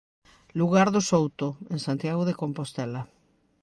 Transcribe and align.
Lugar 0.59 0.87
do 0.95 1.01
Souto, 1.09 1.47
en 1.73 1.79
Santiago 1.87 2.23
de 2.25 2.37
Compostela. 2.41 3.01